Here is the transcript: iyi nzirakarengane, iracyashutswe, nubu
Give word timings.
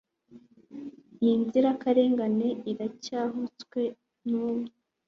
iyi 1.23 1.35
nzirakarengane, 1.43 2.47
iracyashutswe, 2.71 3.81
nubu 4.29 4.67